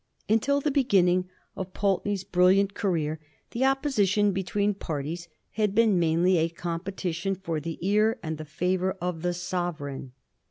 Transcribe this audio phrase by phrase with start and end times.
[0.27, 3.19] Until the beginning of Pulteney's brilliant career,
[3.51, 8.45] the opposi tion between parties had been mainly a competition for the ear and the
[8.45, 10.13] favour of the sovereign.